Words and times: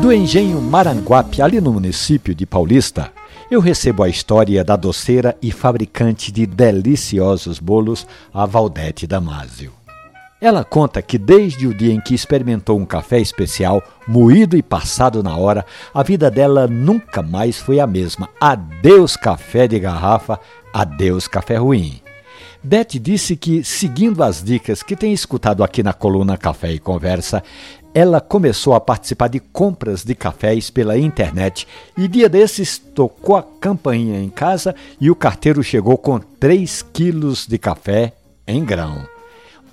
Do 0.00 0.12
engenho 0.12 0.60
Maranguape, 0.60 1.40
ali 1.40 1.60
no 1.60 1.72
município 1.72 2.34
de 2.34 2.44
Paulista, 2.44 3.10
eu 3.50 3.58
recebo 3.58 4.02
a 4.02 4.08
história 4.08 4.62
da 4.62 4.76
doceira 4.76 5.34
e 5.40 5.50
fabricante 5.50 6.30
de 6.30 6.44
deliciosos 6.44 7.58
bolos, 7.58 8.06
a 8.32 8.44
Valdete 8.44 9.06
Damásio. 9.06 9.72
Ela 10.40 10.62
conta 10.62 11.00
que 11.00 11.16
desde 11.16 11.66
o 11.66 11.72
dia 11.72 11.94
em 11.94 12.00
que 12.02 12.14
experimentou 12.14 12.78
um 12.78 12.84
café 12.84 13.18
especial, 13.18 13.82
moído 14.06 14.58
e 14.58 14.62
passado 14.62 15.22
na 15.22 15.34
hora, 15.38 15.64
a 15.94 16.02
vida 16.02 16.30
dela 16.30 16.66
nunca 16.66 17.22
mais 17.22 17.58
foi 17.58 17.80
a 17.80 17.86
mesma. 17.86 18.28
Adeus 18.38 19.16
café 19.16 19.66
de 19.66 19.80
garrafa, 19.80 20.38
adeus 20.70 21.26
café 21.26 21.56
ruim. 21.56 22.03
Beth 22.64 22.98
disse 22.98 23.36
que, 23.36 23.62
seguindo 23.62 24.22
as 24.22 24.42
dicas 24.42 24.82
que 24.82 24.96
tem 24.96 25.12
escutado 25.12 25.62
aqui 25.62 25.82
na 25.82 25.92
coluna 25.92 26.38
Café 26.38 26.72
e 26.72 26.78
Conversa, 26.78 27.42
ela 27.92 28.22
começou 28.22 28.74
a 28.74 28.80
participar 28.80 29.28
de 29.28 29.38
compras 29.38 30.02
de 30.02 30.14
cafés 30.14 30.70
pela 30.70 30.96
internet 30.96 31.68
e 31.94 32.08
dia 32.08 32.26
desses 32.26 32.78
tocou 32.78 33.36
a 33.36 33.42
campainha 33.42 34.18
em 34.18 34.30
casa 34.30 34.74
e 34.98 35.10
o 35.10 35.14
carteiro 35.14 35.62
chegou 35.62 35.98
com 35.98 36.18
3 36.18 36.80
quilos 36.90 37.46
de 37.46 37.58
café 37.58 38.14
em 38.46 38.64
grão. 38.64 39.06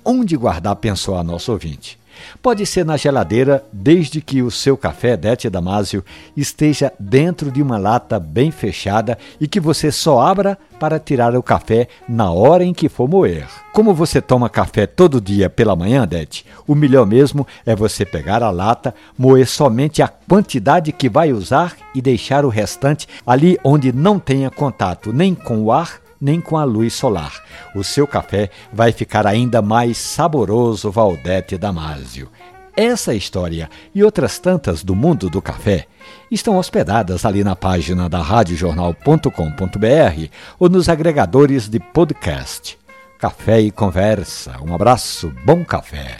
Onde 0.04 0.36
guardar, 0.36 0.76
pensou 0.76 1.16
a 1.16 1.24
nossa 1.24 1.50
ouvinte. 1.50 1.98
Pode 2.42 2.64
ser 2.66 2.84
na 2.84 2.96
geladeira, 2.96 3.64
desde 3.72 4.20
que 4.20 4.42
o 4.42 4.50
seu 4.50 4.76
café 4.76 5.16
Dete 5.16 5.48
Damásio 5.48 6.04
esteja 6.36 6.92
dentro 6.98 7.50
de 7.50 7.62
uma 7.62 7.78
lata 7.78 8.18
bem 8.18 8.50
fechada 8.50 9.18
e 9.40 9.46
que 9.46 9.60
você 9.60 9.90
só 9.92 10.20
abra 10.20 10.58
para 10.78 10.98
tirar 10.98 11.36
o 11.36 11.42
café 11.42 11.88
na 12.08 12.30
hora 12.30 12.64
em 12.64 12.74
que 12.74 12.88
for 12.88 13.08
moer. 13.08 13.46
Como 13.72 13.94
você 13.94 14.20
toma 14.20 14.48
café 14.48 14.86
todo 14.86 15.20
dia 15.20 15.48
pela 15.48 15.76
manhã, 15.76 16.06
Dete, 16.06 16.44
o 16.66 16.74
melhor 16.74 17.06
mesmo 17.06 17.46
é 17.64 17.74
você 17.74 18.04
pegar 18.04 18.42
a 18.42 18.50
lata, 18.50 18.94
moer 19.16 19.46
somente 19.46 20.02
a 20.02 20.08
quantidade 20.08 20.92
que 20.92 21.08
vai 21.08 21.32
usar 21.32 21.76
e 21.94 22.02
deixar 22.02 22.44
o 22.44 22.48
restante 22.48 23.06
ali 23.26 23.58
onde 23.62 23.92
não 23.92 24.18
tenha 24.18 24.50
contato 24.50 25.12
nem 25.12 25.34
com 25.34 25.62
o 25.62 25.72
ar 25.72 26.00
nem 26.22 26.40
com 26.40 26.56
a 26.56 26.62
luz 26.62 26.94
solar. 26.94 27.42
O 27.74 27.82
seu 27.82 28.06
café 28.06 28.48
vai 28.72 28.92
ficar 28.92 29.26
ainda 29.26 29.60
mais 29.60 29.98
saboroso, 29.98 30.90
Valdete 30.90 31.58
Damásio. 31.58 32.28
Essa 32.74 33.14
história 33.14 33.68
e 33.94 34.02
outras 34.02 34.38
tantas 34.38 34.82
do 34.82 34.94
mundo 34.94 35.28
do 35.28 35.42
café 35.42 35.86
estão 36.30 36.56
hospedadas 36.56 37.26
ali 37.26 37.44
na 37.44 37.54
página 37.54 38.08
da 38.08 38.22
radiojornal.com.br 38.22 40.28
ou 40.58 40.70
nos 40.70 40.88
agregadores 40.88 41.68
de 41.68 41.78
podcast. 41.78 42.78
Café 43.18 43.60
e 43.60 43.70
conversa. 43.70 44.56
Um 44.62 44.74
abraço, 44.74 45.32
bom 45.44 45.62
café. 45.64 46.16